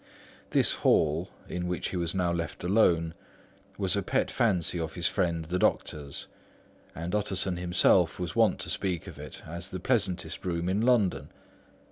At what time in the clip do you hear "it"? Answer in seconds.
9.19-9.43